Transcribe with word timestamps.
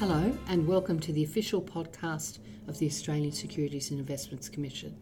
Hello, 0.00 0.34
and 0.48 0.66
welcome 0.66 0.98
to 0.98 1.12
the 1.12 1.24
official 1.24 1.60
podcast 1.60 2.38
of 2.68 2.78
the 2.78 2.86
Australian 2.86 3.32
Securities 3.32 3.90
and 3.90 4.00
Investments 4.00 4.48
Commission. 4.48 4.96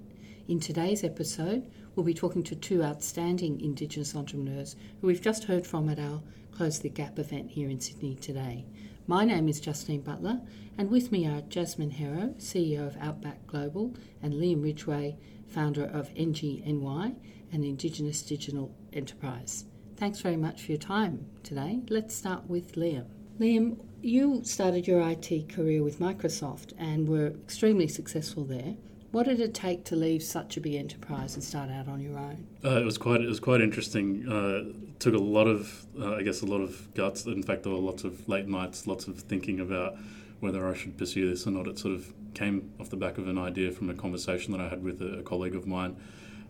In 0.49 0.59
today's 0.59 1.05
episode, 1.05 1.71
we'll 1.95 2.05
be 2.05 2.13
talking 2.13 2.43
to 2.43 2.57
two 2.57 2.83
outstanding 2.83 3.61
Indigenous 3.61 4.17
entrepreneurs 4.17 4.75
who 5.01 5.07
we've 5.07 5.23
just 5.23 5.45
heard 5.45 5.65
from 5.65 5.89
at 5.89 6.01
our 6.01 6.21
Close 6.51 6.81
the 6.81 6.89
Gap 6.89 7.21
event 7.21 7.49
here 7.49 7.71
in 7.71 7.79
Sydney 7.79 8.17
today. 8.17 8.67
My 9.07 9.25
name 9.25 9.47
is 9.47 9.61
Justine 9.61 10.01
Butler, 10.01 10.41
and 10.77 10.91
with 10.91 11.13
me 11.13 11.29
are 11.29 11.43
Jasmin 11.43 11.93
Herro, 11.93 12.35
CEO 12.41 12.85
of 12.85 12.97
Outback 13.01 13.47
Global, 13.47 13.95
and 14.21 14.35
Liam 14.35 14.65
Ridgeway, 14.65 15.17
founder 15.47 15.85
of 15.85 16.13
NGNY, 16.15 17.15
an 17.53 17.63
Indigenous 17.63 18.21
digital 18.23 18.75
enterprise. 18.93 19.65
Thanks 19.97 20.19
very 20.19 20.37
much 20.37 20.63
for 20.63 20.73
your 20.73 20.81
time 20.81 21.27
today. 21.45 21.83
Let's 21.89 22.17
start 22.17 22.51
with 22.51 22.73
Liam. 22.73 23.07
Liam, 23.41 23.77
you 24.03 24.43
started 24.43 24.89
your 24.89 25.01
IT 25.01 25.49
career 25.49 25.83
with 25.85 26.01
Microsoft 26.01 26.73
and 26.77 27.09
were 27.09 27.29
extremely 27.29 27.87
successful 27.87 28.45
there. 28.45 28.75
What 29.13 29.27
did 29.27 29.39
it 29.41 29.55
take 29.55 29.85
to 29.85 29.97
leave 29.97 30.25
such 30.25 30.57
a 30.57 30.61
big 30.61 30.75
enterprise 30.75 31.35
and 31.35 31.43
start 31.43 31.71
out 31.71 31.89
on 31.89 32.01
your 32.01 32.19
own? 32.19 32.47
Uh, 32.65 32.81
it 32.81 32.85
was 32.85 32.99
quite 32.99 33.21
it 33.21 33.29
was 33.29 33.41
quite 33.41 33.61
interesting. 33.61 34.29
Uh, 34.29 34.73
took 34.99 35.15
a 35.15 35.19
lot 35.19 35.47
of 35.47 35.87
uh, 35.99 36.17
I 36.17 36.23
guess 36.23 36.43
a 36.43 36.47
lot 36.47 36.61
of 36.61 36.93
guts. 36.95 37.27
In 37.27 37.43
fact, 37.43 37.63
there 37.63 37.73
were 37.73 37.79
lots 37.79 38.03
of 38.05 38.29
late 38.29 38.49
nights, 38.49 38.87
lots 38.87 39.07
of 39.07 39.21
thinking 39.21 39.61
about 39.61 39.97
whether 40.41 40.69
I 40.69 40.75
should 40.75 40.99
pursue 40.99 41.31
this 41.31 41.47
or 41.47 41.53
not. 41.53 41.69
It 41.69 41.79
sort 41.79 41.95
of 41.95 42.13
came 42.35 42.73
off 42.81 42.91
the 42.91 42.97
back 42.97 43.19
of 43.19 43.29
an 43.29 43.39
idea 43.39 43.71
from 43.71 43.89
a 43.89 43.95
conversation 43.95 44.53
that 44.53 44.61
I 44.61 44.69
had 44.69 44.83
with 44.83 45.01
a, 45.01 45.21
a 45.21 45.23
colleague 45.23 45.55
of 45.55 45.67
mine 45.67 45.97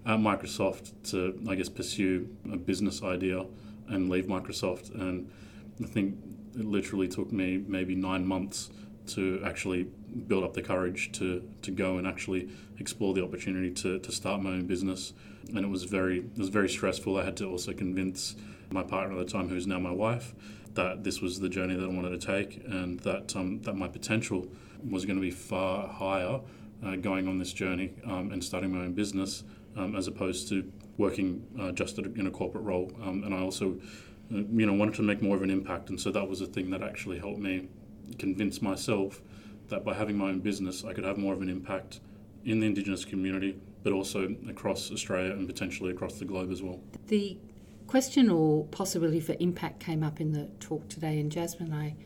at 0.07 0.19
Microsoft 0.19 0.93
to 1.11 1.39
I 1.49 1.55
guess 1.55 1.69
pursue 1.69 2.35
a 2.51 2.57
business 2.57 3.03
idea 3.03 3.45
and 3.89 4.09
leave 4.09 4.27
Microsoft. 4.27 4.95
And 4.95 5.31
I 5.83 5.87
think 5.87 6.17
it 6.55 6.65
literally 6.65 7.09
took 7.09 7.33
me 7.33 7.63
maybe 7.67 7.95
nine 7.95 8.27
months 8.27 8.71
to 9.09 9.41
actually 9.45 9.85
build 10.27 10.45
up 10.45 10.55
the 10.55 10.63
courage 10.63 11.13
to, 11.13 11.49
to 11.63 11.71
go 11.71 11.99
and 11.99 12.07
actually 12.07 12.49
explore 12.79 13.15
the 13.15 13.23
opportunity 13.23 13.71
to, 13.71 13.99
to 13.99 14.13
start 14.13 14.43
my 14.43 14.51
own 14.51 14.67
business. 14.67 15.13
And 15.49 15.59
it 15.59 15.69
was 15.69 15.85
very 15.85 16.19
it 16.19 16.39
was 16.39 16.51
very 16.51 16.69
stressful. 16.69 17.17
I 17.17 17.25
had 17.25 17.37
to 17.39 17.47
also 17.47 17.73
convince 17.73 18.37
my 18.71 18.83
partner 18.83 19.19
at 19.19 19.27
the 19.27 19.33
time, 19.33 19.49
who's 19.49 19.67
now 19.67 19.79
my 19.79 19.91
wife, 19.91 20.35
that 20.75 21.05
this 21.05 21.23
was 21.23 21.41
the 21.41 21.49
journey 21.49 21.75
that 21.75 21.85
I 21.85 21.89
wanted 21.89 22.21
to 22.21 22.27
take, 22.27 22.63
and 22.67 23.01
that 23.01 23.35
um, 23.35 23.63
that 23.63 23.75
my 23.75 23.89
potential 23.89 24.47
was 24.89 25.07
going 25.07 25.17
to 25.17 25.23
be 25.23 25.31
far 25.31 25.89
higher 25.89 26.41
uh, 26.85 26.97
going 26.97 27.29
on 27.29 27.39
this 27.39 27.53
journey 27.53 27.95
um, 28.05 28.31
and 28.31 28.45
starting 28.45 28.73
my 28.73 28.85
own 28.85 28.93
business, 28.93 29.43
um, 29.77 29.97
as 29.97 30.07
opposed 30.07 30.49
to 30.51 30.71
working 30.99 31.47
uh, 31.59 31.73
just 31.73 31.99
in 31.99 32.27
a 32.27 32.31
corporate 32.31 32.65
role. 32.65 32.93
Um, 33.03 33.23
and 33.25 33.35
I 33.35 33.39
also 33.39 33.79
you 34.31 34.67
know, 34.67 34.73
wanted 34.75 34.95
to 34.97 35.03
make 35.03 35.23
more 35.23 35.37
of 35.37 35.43
an 35.43 35.51
impact, 35.51 35.89
and 35.91 36.01
so 36.01 36.11
that 36.11 36.29
was 36.29 36.41
a 36.41 36.47
thing 36.47 36.71
that 36.71 36.83
actually 36.83 37.19
helped 37.19 37.39
me 37.39 37.69
convince 38.19 38.61
myself 38.61 39.21
that 39.69 39.85
by 39.85 39.95
having 39.95 40.17
my 40.17 40.31
own 40.31 40.41
business, 40.41 40.85
I 40.85 40.93
could 40.93 41.05
have 41.05 41.19
more 41.19 41.35
of 41.35 41.43
an 41.43 41.49
impact 41.49 42.01
in 42.45 42.61
the 42.61 42.67
Indigenous 42.67 43.05
community, 43.05 43.59
but 43.83 43.93
also 43.93 44.35
across 44.49 44.91
Australia 44.91 45.33
and 45.33 45.47
potentially 45.47 45.91
across 45.93 46.19
the 46.19 46.25
globe 46.25 46.51
as 46.51 46.63
well. 46.63 46.81
The 47.09 47.39
question 47.87 48.31
or 48.31 48.65
possibility 48.67 49.21
for 49.21 49.35
impact 49.41 49.81
came 49.81 50.03
up 50.03 50.21
in 50.21 50.33
the 50.33 50.49
talk 50.61 50.89
today, 50.89 51.19
and 51.19 51.31
Jasmin, 51.31 51.73
I, 51.73 51.97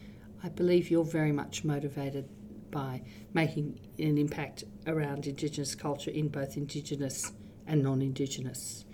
I 0.42 0.48
believe 0.48 0.90
you're 0.90 1.04
very 1.04 1.32
much 1.32 1.64
motivated 1.64 2.28
by 2.70 3.02
making 3.34 3.78
an 3.98 4.18
impact 4.18 4.64
around 4.86 5.26
Indigenous 5.26 5.74
culture 5.74 6.10
in 6.10 6.28
both 6.28 6.56
Indigenous 6.56 7.32
and 7.66 7.82
non 7.82 8.02
Indigenous 8.02 8.84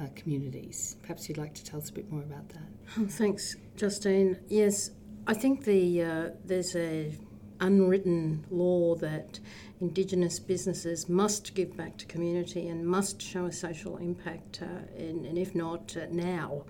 uh, 0.00 0.06
communities. 0.14 0.96
Perhaps 1.02 1.28
you'd 1.28 1.38
like 1.38 1.54
to 1.54 1.64
tell 1.64 1.80
us 1.80 1.90
a 1.90 1.92
bit 1.92 2.10
more 2.10 2.22
about 2.22 2.48
that. 2.50 2.68
Oh, 2.98 3.06
thanks, 3.06 3.56
Justine. 3.76 4.38
Yes, 4.48 4.90
I 5.26 5.34
think 5.34 5.64
the 5.64 6.02
uh, 6.02 6.28
there's 6.44 6.74
a 6.76 7.12
unwritten 7.60 8.44
law 8.50 8.94
that 8.96 9.38
Indigenous 9.80 10.38
businesses 10.38 11.08
must 11.08 11.54
give 11.54 11.74
back 11.74 11.96
to 11.96 12.04
community 12.04 12.68
and 12.68 12.86
must 12.86 13.22
show 13.22 13.46
a 13.46 13.52
social 13.52 13.96
impact, 13.96 14.60
uh, 14.60 14.66
in, 14.94 15.24
and 15.24 15.38
if 15.38 15.54
not 15.54 15.96
uh, 15.96 16.04
now. 16.10 16.64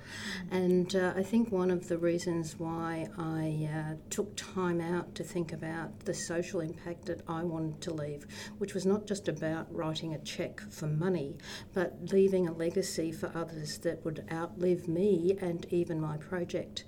And 0.52 0.94
uh, 0.94 1.14
I 1.16 1.24
think 1.24 1.50
one 1.50 1.72
of 1.72 1.88
the 1.88 1.98
reasons 1.98 2.56
why 2.56 3.08
I 3.18 3.68
uh, 3.74 3.94
took 4.10 4.36
time 4.36 4.80
out 4.80 5.16
to 5.16 5.24
think 5.24 5.52
about 5.52 6.04
the 6.04 6.14
social 6.14 6.60
impact 6.60 7.06
that 7.06 7.22
I 7.26 7.42
wanted 7.42 7.80
to 7.80 7.94
leave, 7.94 8.28
which 8.58 8.74
was 8.74 8.86
not 8.86 9.08
just 9.08 9.26
about 9.26 9.66
writing 9.74 10.14
a 10.14 10.18
check 10.20 10.60
for 10.70 10.86
money, 10.86 11.36
but 11.74 12.12
leaving 12.12 12.46
a 12.46 12.52
legacy 12.52 13.10
for 13.10 13.32
others 13.34 13.78
that 13.78 14.04
would 14.04 14.24
outlive 14.30 14.86
me 14.86 15.36
and 15.40 15.66
even 15.70 16.00
my 16.00 16.16
project. 16.16 16.84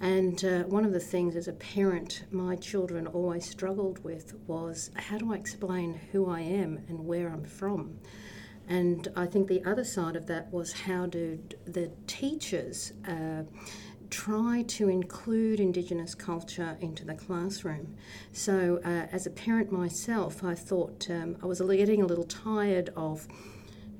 And 0.00 0.42
uh, 0.42 0.62
one 0.62 0.86
of 0.86 0.94
the 0.94 1.00
things 1.00 1.36
as 1.36 1.48
a 1.48 1.52
parent, 1.52 2.24
my 2.30 2.56
children 2.56 3.06
always 3.06 3.46
struggled 3.46 4.02
with 4.02 4.32
was 4.46 4.90
how 4.96 5.18
do 5.18 5.34
I 5.34 5.36
explain 5.36 5.65
explain 5.66 6.00
who 6.12 6.30
I 6.30 6.42
am 6.42 6.78
and 6.88 7.06
where 7.06 7.28
I'm 7.28 7.42
from. 7.42 7.98
And 8.68 9.08
I 9.16 9.26
think 9.26 9.48
the 9.48 9.64
other 9.64 9.82
side 9.82 10.14
of 10.14 10.26
that 10.26 10.52
was 10.52 10.72
how 10.72 11.06
do 11.06 11.40
the 11.64 11.90
teachers 12.06 12.92
uh, 13.08 13.42
try 14.08 14.62
to 14.68 14.88
include 14.88 15.58
Indigenous 15.58 16.14
culture 16.14 16.76
into 16.80 17.04
the 17.04 17.14
classroom. 17.14 17.96
So, 18.32 18.80
uh, 18.84 19.06
as 19.10 19.26
a 19.26 19.30
parent 19.30 19.72
myself, 19.72 20.44
I 20.44 20.54
thought 20.54 21.08
um, 21.10 21.36
I 21.42 21.46
was 21.46 21.60
getting 21.60 22.02
a 22.02 22.06
little 22.06 22.24
tired 22.24 22.90
of 22.96 23.26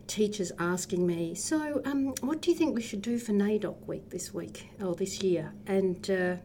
teachers 0.06 0.52
asking 0.60 1.04
me, 1.04 1.34
So, 1.34 1.82
um, 1.84 2.14
what 2.20 2.42
do 2.42 2.52
you 2.52 2.56
think 2.56 2.76
we 2.76 2.82
should 2.82 3.02
do 3.02 3.18
for 3.18 3.32
NAIDOC 3.32 3.86
week 3.88 4.10
this 4.10 4.32
week 4.32 4.68
or 4.80 4.94
this 4.94 5.20
year? 5.20 5.52
And 5.66 6.08
uh, 6.08 6.36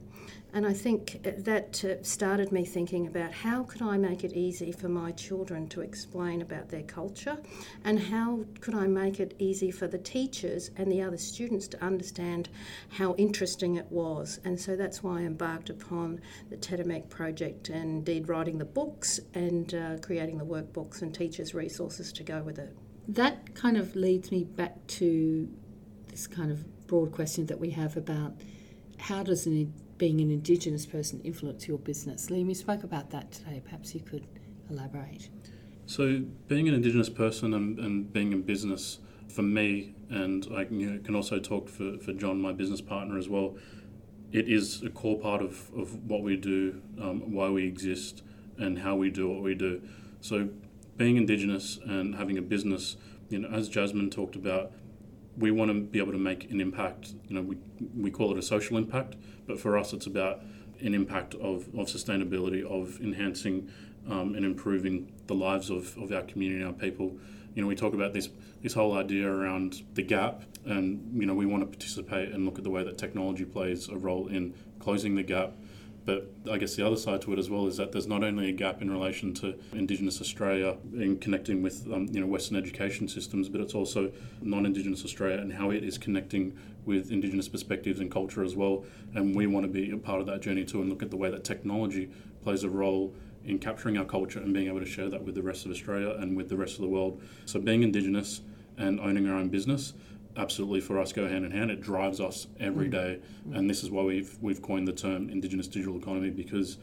and 0.54 0.66
I 0.66 0.74
think 0.74 1.24
that 1.24 1.84
uh, 1.86 2.04
started 2.04 2.52
me 2.52 2.66
thinking 2.66 3.08
about 3.08 3.32
how 3.32 3.64
could 3.64 3.82
I 3.82 3.98
make 3.98 4.24
it 4.24 4.34
easy 4.34 4.72
for 4.72 4.90
my 4.90 5.12
children 5.12 5.68
to 5.70 5.82
explain 5.82 6.42
about 6.42 6.68
their 6.68 6.84
culture 6.84 7.38
and 7.86 7.98
how 8.00 8.44
could 8.60 8.76
I 8.76 8.88
make 8.88 9.20
it 9.20 9.34
easy 9.40 9.72
for 9.72 9.88
the 9.88 9.98
teachers 9.98 10.72
and 10.76 10.92
the 10.92 11.02
other 11.02 11.18
students 11.18 11.68
to 11.70 11.84
understand 11.84 12.50
how 12.90 13.16
interesting 13.16 13.76
it 13.76 13.90
was. 13.90 14.40
And 14.44 14.60
so 14.60 14.76
that's 14.76 15.02
why 15.02 15.20
I 15.20 15.24
embarked 15.24 15.70
upon 15.70 16.20
the 16.50 16.58
TEDAMEC 16.58 17.10
project 17.10 17.70
and 17.70 18.06
indeed 18.06 18.28
writing 18.28 18.58
the 18.58 18.66
books 18.66 19.22
and 19.34 19.74
uh, 19.74 19.98
creating 20.02 20.38
the 20.38 20.46
workbooks 20.46 21.02
and 21.02 21.16
teachers' 21.16 21.54
resources 21.54 22.12
to 22.14 22.24
go 22.24 22.42
with 22.42 22.60
it. 22.60 22.76
That 23.08 23.56
kind 23.56 23.78
of 23.78 23.96
leads 23.96 24.32
me 24.32 24.44
back 24.44 24.86
to 24.88 25.50
this 26.10 26.28
kind 26.28 26.52
of 26.52 26.88
broad 26.88 27.14
question 27.14 27.46
that 27.46 27.60
we 27.60 27.70
have 27.70 27.96
about 27.96 28.34
how 28.98 29.24
does 29.24 29.46
an 29.46 29.74
being 30.02 30.20
an 30.20 30.32
Indigenous 30.32 30.88
person 30.88 31.22
influence 31.24 31.68
your 31.68 31.78
business? 31.78 32.26
Liam, 32.32 32.48
you 32.48 32.56
spoke 32.56 32.84
about 32.84 33.12
that 33.12 33.32
today. 33.32 33.62
Perhaps 33.64 33.94
you 33.94 34.02
could 34.02 34.26
elaborate. 34.68 35.30
So, 35.86 36.24
being 36.48 36.68
an 36.68 36.74
Indigenous 36.74 37.08
person 37.08 37.54
and, 37.54 37.78
and 37.78 38.12
being 38.12 38.32
in 38.32 38.42
business 38.42 38.98
for 39.28 39.44
me, 39.44 39.94
and 40.10 40.48
I 40.56 40.64
you 40.72 40.90
know, 40.90 41.00
can 41.04 41.16
also 41.16 41.38
talk 41.38 41.70
for, 41.70 42.00
for 42.00 42.14
John, 42.14 42.42
my 42.42 42.52
business 42.52 42.82
partner, 42.82 43.16
as 43.16 43.30
well, 43.30 43.58
it 44.32 44.50
is 44.50 44.82
a 44.82 44.90
core 44.90 45.20
part 45.20 45.44
of, 45.44 45.70
of 45.78 46.04
what 46.10 46.24
we 46.24 46.36
do, 46.36 46.82
um, 47.00 47.32
why 47.32 47.50
we 47.50 47.68
exist, 47.68 48.24
and 48.58 48.80
how 48.80 48.96
we 48.96 49.12
do 49.12 49.30
what 49.30 49.44
we 49.44 49.54
do. 49.54 49.84
So, 50.20 50.50
being 50.98 51.16
Indigenous 51.16 51.78
and 51.86 52.16
having 52.16 52.40
a 52.40 52.42
business, 52.42 52.98
you 53.30 53.38
know, 53.38 53.50
as 53.50 53.70
Jasmin 53.70 54.10
talked 54.10 54.36
about, 54.36 54.72
we 55.38 55.52
want 55.52 55.72
to 55.72 55.80
be 55.80 56.00
able 56.00 56.12
to 56.12 56.18
make 56.18 56.50
an 56.52 56.60
impact. 56.60 57.14
You 57.28 57.36
know, 57.36 57.42
we, 57.42 57.58
we 57.96 58.12
call 58.12 58.32
it 58.32 58.38
a 58.38 58.42
social 58.42 58.78
impact, 58.78 59.16
but 59.48 59.60
for 59.60 59.78
us, 59.78 59.94
it's 59.94 60.08
about 60.08 60.42
an 60.82 60.94
impact 60.94 61.36
of, 61.36 61.68
of 61.78 61.88
sustainability, 61.88 62.64
of 62.64 63.00
enhancing 63.02 63.70
um, 64.10 64.36
and 64.36 64.44
improving 64.44 65.12
the 65.28 65.36
lives 65.36 65.70
of, 65.70 65.98
of 65.98 66.12
our 66.12 66.24
community, 66.24 66.64
our 66.64 66.74
people. 66.74 67.16
You 67.56 67.62
know, 67.62 67.68
we 67.68 67.76
talk 67.76 67.94
about 67.94 68.14
this 68.14 68.30
this 68.62 68.74
whole 68.74 68.96
idea 68.96 69.28
around 69.28 69.82
the 69.96 70.04
gap, 70.04 70.44
and 70.66 71.20
you 71.20 71.26
know, 71.26 71.34
we 71.34 71.46
want 71.46 71.64
to 71.64 71.68
participate 71.68 72.30
and 72.30 72.46
look 72.46 72.58
at 72.58 72.64
the 72.64 72.70
way 72.70 72.84
that 72.84 72.98
technology 72.98 73.46
plays 73.46 73.90
a 73.90 73.98
role 73.98 74.28
in 74.28 74.54
closing 74.80 75.16
the 75.16 75.24
gap 75.24 75.54
but 76.06 76.32
I 76.50 76.58
guess 76.58 76.76
the 76.76 76.86
other 76.86 76.96
side 76.96 77.22
to 77.24 77.34
it 77.34 77.40
as 77.40 77.50
well 77.50 77.68
is 77.68 77.78
that 77.78 77.92
there's 77.92 78.08
not 78.08 78.24
only 78.24 78.50
a 78.50 78.52
gap 78.52 78.82
in 78.82 78.90
relation 78.90 79.34
to 79.36 79.56
Indigenous 79.74 80.20
Australia 80.20 80.78
in 80.94 81.18
connecting 81.20 81.62
with 81.62 81.86
um, 81.92 82.08
you 82.12 82.20
know 82.20 82.26
Western 82.26 82.58
education 82.58 83.08
systems, 83.08 83.50
but 83.50 83.62
it's 83.62 83.76
also 83.76 84.12
non-Indigenous 84.42 85.06
Australia 85.06 85.38
and 85.38 85.54
how 85.54 85.70
it 85.70 85.84
is 85.84 85.98
connecting 85.98 86.58
with 86.86 87.12
Indigenous 87.12 87.48
perspectives 87.48 88.00
and 88.00 88.10
culture 88.10 88.44
as 88.44 88.56
well. 88.56 88.84
And 89.14 89.36
we 89.36 89.46
want 89.46 89.66
to 89.66 89.72
be 89.72 89.92
a 89.92 89.98
part 89.98 90.22
of 90.22 90.28
that 90.28 90.42
journey 90.42 90.66
too, 90.66 90.82
and 90.82 90.90
look 90.90 91.04
at 91.04 91.12
the 91.12 91.18
way 91.18 91.30
that 91.30 91.44
technology 91.44 92.10
plays 92.42 92.64
a 92.64 92.70
role 92.70 93.14
in 93.46 93.60
capturing 93.60 93.98
our 93.98 94.06
culture 94.06 94.40
and 94.40 94.54
being 94.54 94.68
able 94.68 94.80
to 94.80 94.86
share 94.86 95.10
that 95.10 95.24
with 95.24 95.36
the 95.36 95.42
rest 95.42 95.66
of 95.66 95.72
Australia 95.72 96.16
and 96.20 96.36
with 96.36 96.50
the 96.50 96.58
rest 96.58 96.76
of 96.76 96.82
the 96.82 96.88
world. 96.88 97.22
So 97.46 97.60
being 97.60 97.84
Indigenous 97.84 98.42
and 98.78 99.00
owning 99.00 99.28
our 99.28 99.36
own 99.36 99.50
business 99.50 99.94
absolutely 100.38 100.82
for 100.82 101.00
us 101.00 101.12
go 101.12 101.28
hand 101.28 101.46
in 101.46 101.52
hand. 101.52 101.72
It 101.72 101.82
drives 101.82 102.20
us 102.20 102.48
every 102.60 102.88
mm. 102.88 102.92
day, 102.92 103.20
and 103.54 103.70
this 103.70 103.84
is 103.84 103.92
why 103.92 104.04
we've 104.04 104.38
we've 104.42 104.62
coined 104.62 104.88
the 104.88 104.94
term 104.94 105.30
Indigenous 105.30 105.68
digital 105.68 105.98
economy 105.98 106.30
because 106.30 106.78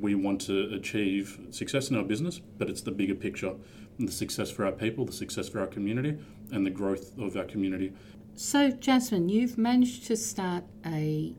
we 0.00 0.14
want 0.14 0.40
to 0.42 0.72
achieve 0.74 1.38
success 1.50 1.90
in 1.90 1.96
our 1.96 2.04
business, 2.04 2.40
but 2.58 2.70
it's 2.70 2.80
the 2.80 2.90
bigger 2.90 3.14
picture, 3.14 3.54
the 3.98 4.10
success 4.10 4.50
for 4.50 4.64
our 4.64 4.72
people, 4.72 5.04
the 5.04 5.12
success 5.12 5.48
for 5.48 5.60
our 5.60 5.66
community, 5.66 6.16
and 6.52 6.64
the 6.64 6.70
growth 6.70 7.16
of 7.18 7.36
our 7.36 7.44
community. 7.44 7.92
So, 8.34 8.70
Jasmin, 8.70 9.28
you've 9.28 9.58
managed 9.58 10.06
to 10.06 10.16
start 10.16 10.64
a 10.86 11.34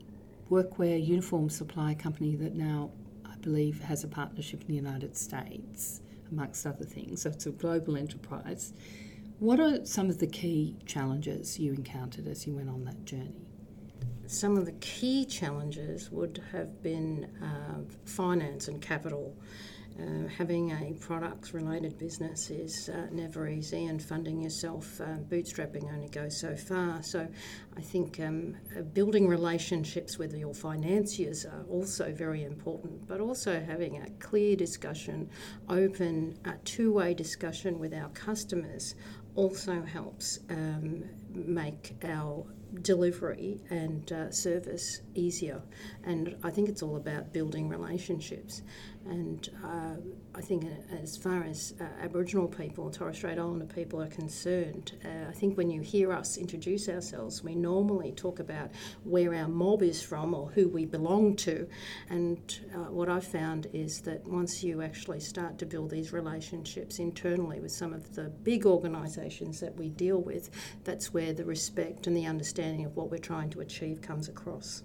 workwear 0.48 1.04
uniform 1.04 1.50
supply 1.50 1.94
company 1.94 2.36
that 2.36 2.54
now 2.54 2.92
I 3.36 3.42
believe, 3.42 3.80
has 3.80 4.04
a 4.04 4.08
partnership 4.08 4.62
in 4.62 4.66
the 4.68 4.74
United 4.74 5.16
States, 5.16 6.00
amongst 6.30 6.66
other 6.66 6.84
things. 6.84 7.22
So 7.22 7.30
it's 7.30 7.46
a 7.46 7.50
global 7.50 7.96
enterprise. 7.96 8.72
What 9.38 9.60
are 9.60 9.84
some 9.84 10.08
of 10.08 10.18
the 10.18 10.26
key 10.26 10.76
challenges 10.86 11.58
you 11.58 11.74
encountered 11.74 12.26
as 12.26 12.46
you 12.46 12.54
went 12.54 12.70
on 12.70 12.84
that 12.84 13.04
journey? 13.04 13.44
Some 14.26 14.56
of 14.56 14.64
the 14.64 14.72
key 14.72 15.26
challenges 15.26 16.10
would 16.10 16.42
have 16.52 16.82
been 16.82 17.28
uh, 17.42 17.82
finance 18.06 18.68
and 18.68 18.80
capital. 18.80 19.36
Uh, 20.00 20.26
having 20.28 20.72
a 20.72 20.92
products 21.00 21.54
related 21.54 21.96
business 21.96 22.50
is 22.50 22.90
uh, 22.90 23.06
never 23.12 23.48
easy, 23.48 23.86
and 23.86 24.02
funding 24.02 24.42
yourself, 24.42 25.00
uh, 25.00 25.16
bootstrapping 25.30 25.90
only 25.92 26.08
goes 26.08 26.38
so 26.38 26.54
far. 26.54 27.02
So, 27.02 27.26
I 27.76 27.80
think 27.80 28.20
um, 28.20 28.56
uh, 28.76 28.82
building 28.82 29.26
relationships 29.26 30.18
with 30.18 30.34
your 30.34 30.52
financiers 30.52 31.46
are 31.46 31.64
also 31.70 32.12
very 32.12 32.44
important, 32.44 33.06
but 33.08 33.20
also 33.20 33.58
having 33.58 34.02
a 34.02 34.10
clear 34.18 34.54
discussion, 34.54 35.30
open, 35.70 36.38
two 36.64 36.92
way 36.92 37.14
discussion 37.14 37.78
with 37.78 37.94
our 37.94 38.10
customers 38.10 38.94
also 39.36 39.82
helps 39.82 40.40
um, 40.50 41.04
make 41.32 41.94
our 42.04 42.44
delivery 42.82 43.60
and 43.70 44.10
uh, 44.12 44.30
service 44.30 45.00
easier. 45.14 45.62
And 46.04 46.36
I 46.42 46.50
think 46.50 46.68
it's 46.68 46.82
all 46.82 46.96
about 46.96 47.32
building 47.32 47.68
relationships. 47.68 48.62
And 49.08 49.48
uh, 49.64 49.94
I 50.34 50.40
think, 50.40 50.66
as 51.00 51.16
far 51.16 51.44
as 51.44 51.74
uh, 51.80 51.84
Aboriginal 52.02 52.48
people, 52.48 52.90
Torres 52.90 53.16
Strait 53.16 53.38
Islander 53.38 53.64
people 53.64 54.02
are 54.02 54.08
concerned, 54.08 54.92
uh, 55.04 55.28
I 55.28 55.32
think 55.32 55.56
when 55.56 55.70
you 55.70 55.80
hear 55.80 56.12
us 56.12 56.36
introduce 56.36 56.88
ourselves, 56.88 57.44
we 57.44 57.54
normally 57.54 58.10
talk 58.10 58.40
about 58.40 58.70
where 59.04 59.32
our 59.32 59.46
mob 59.46 59.82
is 59.84 60.02
from 60.02 60.34
or 60.34 60.50
who 60.50 60.68
we 60.68 60.86
belong 60.86 61.36
to. 61.36 61.68
And 62.10 62.38
uh, 62.74 62.90
what 62.90 63.08
I've 63.08 63.26
found 63.26 63.68
is 63.72 64.00
that 64.00 64.26
once 64.26 64.64
you 64.64 64.82
actually 64.82 65.20
start 65.20 65.56
to 65.58 65.66
build 65.66 65.90
these 65.90 66.12
relationships 66.12 66.98
internally 66.98 67.60
with 67.60 67.72
some 67.72 67.92
of 67.92 68.16
the 68.16 68.24
big 68.24 68.66
organisations 68.66 69.60
that 69.60 69.76
we 69.76 69.90
deal 69.90 70.18
with, 70.20 70.50
that's 70.82 71.14
where 71.14 71.32
the 71.32 71.44
respect 71.44 72.08
and 72.08 72.16
the 72.16 72.26
understanding 72.26 72.55
of 72.58 72.96
what 72.96 73.10
we're 73.10 73.18
trying 73.18 73.50
to 73.50 73.60
achieve 73.60 74.00
comes 74.00 74.28
across. 74.28 74.82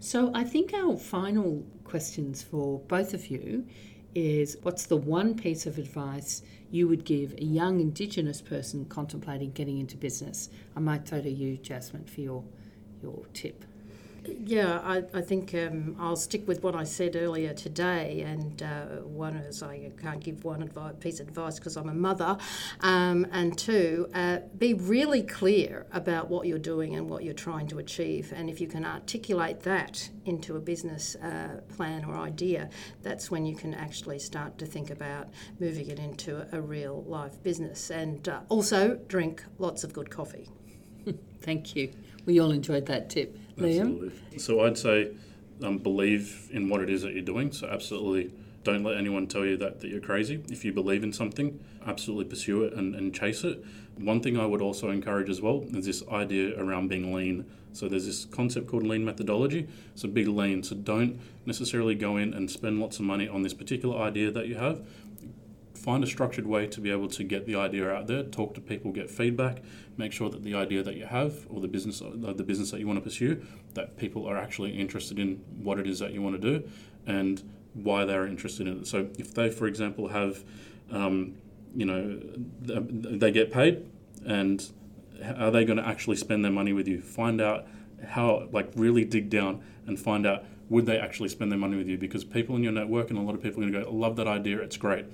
So 0.00 0.30
I 0.34 0.44
think 0.44 0.74
our 0.74 0.96
final 0.96 1.64
questions 1.84 2.42
for 2.42 2.80
both 2.80 3.14
of 3.14 3.28
you 3.28 3.66
is 4.14 4.56
what's 4.62 4.86
the 4.86 4.96
one 4.96 5.34
piece 5.34 5.66
of 5.66 5.78
advice 5.78 6.42
you 6.70 6.86
would 6.88 7.04
give 7.04 7.32
a 7.34 7.44
young 7.44 7.80
Indigenous 7.80 8.42
person 8.42 8.84
contemplating 8.86 9.52
getting 9.52 9.78
into 9.78 9.96
business? 9.96 10.50
I 10.76 10.80
might 10.80 11.06
throw 11.06 11.22
to 11.22 11.30
you, 11.30 11.56
Jasmin, 11.56 12.04
for 12.04 12.20
your 12.20 12.44
your 13.02 13.24
tip. 13.32 13.64
Yeah, 14.26 14.80
I, 14.82 15.02
I 15.12 15.20
think 15.20 15.54
um, 15.54 15.96
I'll 15.98 16.16
stick 16.16 16.46
with 16.48 16.62
what 16.62 16.74
I 16.74 16.84
said 16.84 17.16
earlier 17.16 17.52
today. 17.52 18.22
And 18.22 18.62
uh, 18.62 18.86
one 19.02 19.36
is 19.36 19.62
I 19.62 19.90
can't 20.00 20.20
give 20.20 20.44
one 20.44 20.68
piece 21.00 21.20
of 21.20 21.28
advice 21.28 21.58
because 21.58 21.76
I'm 21.76 21.88
a 21.88 21.94
mother. 21.94 22.36
Um, 22.80 23.26
and 23.32 23.56
two, 23.56 24.08
uh, 24.14 24.38
be 24.58 24.74
really 24.74 25.22
clear 25.22 25.86
about 25.92 26.30
what 26.30 26.46
you're 26.46 26.58
doing 26.58 26.96
and 26.96 27.08
what 27.08 27.24
you're 27.24 27.34
trying 27.34 27.66
to 27.68 27.78
achieve. 27.78 28.32
And 28.34 28.48
if 28.48 28.60
you 28.60 28.66
can 28.66 28.84
articulate 28.84 29.60
that 29.60 30.08
into 30.24 30.56
a 30.56 30.60
business 30.60 31.16
uh, 31.16 31.60
plan 31.76 32.04
or 32.04 32.16
idea, 32.16 32.70
that's 33.02 33.30
when 33.30 33.44
you 33.44 33.54
can 33.54 33.74
actually 33.74 34.18
start 34.18 34.58
to 34.58 34.66
think 34.66 34.90
about 34.90 35.28
moving 35.60 35.88
it 35.88 35.98
into 35.98 36.38
a, 36.38 36.58
a 36.58 36.60
real 36.60 37.04
life 37.06 37.42
business. 37.42 37.90
And 37.90 38.28
uh, 38.28 38.40
also 38.48 38.96
drink 39.08 39.44
lots 39.58 39.84
of 39.84 39.92
good 39.92 40.10
coffee. 40.10 40.48
Thank 41.40 41.76
you. 41.76 41.92
We 42.26 42.40
all 42.40 42.50
enjoyed 42.50 42.86
that 42.86 43.10
tip. 43.10 43.38
Liam? 43.58 44.12
So 44.38 44.64
I'd 44.64 44.78
say 44.78 45.12
um, 45.62 45.78
believe 45.78 46.48
in 46.52 46.68
what 46.68 46.80
it 46.80 46.90
is 46.90 47.02
that 47.02 47.12
you're 47.12 47.22
doing. 47.22 47.52
So 47.52 47.68
absolutely 47.68 48.32
don't 48.64 48.82
let 48.82 48.96
anyone 48.96 49.26
tell 49.26 49.44
you 49.44 49.56
that, 49.58 49.80
that 49.80 49.88
you're 49.88 50.00
crazy. 50.00 50.42
If 50.50 50.64
you 50.64 50.72
believe 50.72 51.04
in 51.04 51.12
something, 51.12 51.60
absolutely 51.86 52.24
pursue 52.24 52.64
it 52.64 52.72
and, 52.72 52.94
and 52.94 53.14
chase 53.14 53.44
it. 53.44 53.62
One 53.96 54.20
thing 54.20 54.38
I 54.38 54.46
would 54.46 54.62
also 54.62 54.90
encourage 54.90 55.28
as 55.28 55.40
well 55.40 55.64
is 55.72 55.86
this 55.86 56.02
idea 56.08 56.58
around 56.58 56.88
being 56.88 57.14
lean. 57.14 57.44
So 57.72 57.88
there's 57.88 58.06
this 58.06 58.24
concept 58.24 58.68
called 58.68 58.84
lean 58.84 59.04
methodology. 59.04 59.68
So 59.94 60.08
big 60.08 60.28
lean. 60.28 60.62
So 60.62 60.74
don't 60.74 61.20
necessarily 61.44 61.94
go 61.94 62.16
in 62.16 62.32
and 62.32 62.50
spend 62.50 62.80
lots 62.80 62.98
of 62.98 63.04
money 63.04 63.28
on 63.28 63.42
this 63.42 63.54
particular 63.54 63.98
idea 63.98 64.30
that 64.30 64.48
you 64.48 64.56
have 64.56 64.80
find 65.74 66.04
a 66.04 66.06
structured 66.06 66.46
way 66.46 66.66
to 66.66 66.80
be 66.80 66.90
able 66.90 67.08
to 67.08 67.24
get 67.24 67.46
the 67.46 67.56
idea 67.56 67.90
out 67.90 68.06
there, 68.06 68.22
talk 68.22 68.54
to 68.54 68.60
people, 68.60 68.92
get 68.92 69.10
feedback, 69.10 69.62
make 69.96 70.12
sure 70.12 70.30
that 70.30 70.42
the 70.42 70.54
idea 70.54 70.82
that 70.82 70.94
you 70.94 71.04
have 71.04 71.46
or 71.50 71.60
the 71.60 71.68
business 71.68 72.00
uh, 72.00 72.32
the 72.32 72.44
business 72.44 72.70
that 72.70 72.80
you 72.80 72.86
want 72.86 72.98
to 72.98 73.02
pursue, 73.02 73.44
that 73.74 73.96
people 73.96 74.26
are 74.26 74.36
actually 74.36 74.70
interested 74.78 75.18
in 75.18 75.36
what 75.62 75.78
it 75.78 75.86
is 75.86 75.98
that 75.98 76.12
you 76.12 76.22
want 76.22 76.40
to 76.40 76.58
do 76.58 76.68
and 77.06 77.42
why 77.74 78.04
they're 78.04 78.26
interested 78.26 78.68
in 78.68 78.80
it. 78.80 78.86
So 78.86 79.08
if 79.18 79.34
they, 79.34 79.50
for 79.50 79.66
example, 79.66 80.08
have, 80.08 80.44
um, 80.90 81.34
you 81.74 81.84
know, 81.84 82.20
they 82.60 83.32
get 83.32 83.52
paid 83.52 83.84
and 84.24 84.64
are 85.36 85.50
they 85.50 85.64
going 85.64 85.78
to 85.78 85.86
actually 85.86 86.16
spend 86.16 86.44
their 86.44 86.52
money 86.52 86.72
with 86.72 86.86
you? 86.86 87.00
Find 87.00 87.40
out 87.40 87.66
how, 88.10 88.48
like, 88.52 88.70
really 88.76 89.04
dig 89.04 89.28
down 89.28 89.62
and 89.86 89.98
find 89.98 90.24
out 90.24 90.44
would 90.68 90.86
they 90.86 90.98
actually 90.98 91.28
spend 91.28 91.50
their 91.50 91.58
money 91.58 91.76
with 91.76 91.88
you? 91.88 91.98
Because 91.98 92.24
people 92.24 92.56
in 92.56 92.62
your 92.62 92.72
network 92.72 93.10
and 93.10 93.18
a 93.18 93.22
lot 93.22 93.34
of 93.34 93.42
people 93.42 93.62
are 93.62 93.68
going 93.68 93.84
to 93.84 93.90
go, 93.90 93.94
love 93.94 94.16
that 94.16 94.28
idea, 94.28 94.60
it's 94.60 94.76
great 94.76 95.06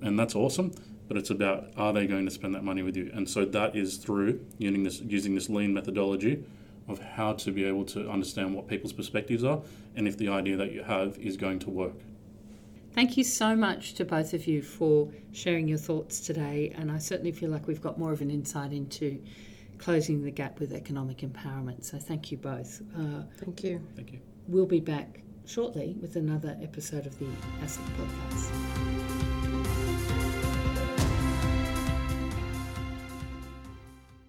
and 0.00 0.18
that's 0.18 0.34
awesome. 0.34 0.72
But 1.06 1.16
it's 1.16 1.30
about 1.30 1.72
are 1.76 1.92
they 1.92 2.06
going 2.06 2.26
to 2.26 2.30
spend 2.30 2.54
that 2.54 2.64
money 2.64 2.82
with 2.82 2.96
you? 2.96 3.10
And 3.14 3.28
so 3.28 3.44
that 3.46 3.74
is 3.74 3.96
through 3.96 4.44
using 4.58 4.82
this 4.84 5.00
using 5.00 5.34
this 5.34 5.48
lean 5.48 5.72
methodology 5.72 6.44
of 6.86 6.98
how 7.00 7.34
to 7.34 7.50
be 7.50 7.64
able 7.64 7.84
to 7.84 8.10
understand 8.10 8.54
what 8.54 8.66
people's 8.66 8.92
perspectives 8.92 9.44
are 9.44 9.60
and 9.94 10.08
if 10.08 10.16
the 10.16 10.28
idea 10.28 10.56
that 10.56 10.72
you 10.72 10.82
have 10.82 11.18
is 11.18 11.36
going 11.36 11.58
to 11.60 11.70
work. 11.70 11.94
Thank 12.92 13.16
you 13.16 13.24
so 13.24 13.54
much 13.54 13.94
to 13.94 14.04
both 14.04 14.32
of 14.32 14.46
you 14.46 14.62
for 14.62 15.08
sharing 15.32 15.68
your 15.68 15.78
thoughts 15.78 16.20
today. 16.20 16.72
And 16.76 16.90
I 16.90 16.98
certainly 16.98 17.32
feel 17.32 17.50
like 17.50 17.68
we've 17.68 17.82
got 17.82 17.98
more 17.98 18.12
of 18.12 18.22
an 18.22 18.30
insight 18.30 18.72
into 18.72 19.22
closing 19.78 20.24
the 20.24 20.30
gap 20.30 20.58
with 20.58 20.72
economic 20.72 21.18
empowerment. 21.18 21.84
So 21.84 21.98
thank 21.98 22.32
you 22.32 22.38
both. 22.38 22.82
Uh, 22.96 23.22
thank 23.36 23.62
you. 23.62 23.80
Thank 23.94 24.12
you. 24.12 24.20
We'll 24.48 24.66
be 24.66 24.80
back 24.80 25.20
shortly 25.46 25.96
with 26.00 26.16
another 26.16 26.58
episode 26.62 27.06
of 27.06 27.18
the 27.18 27.26
ASIC 27.62 27.84
podcast. 27.96 28.97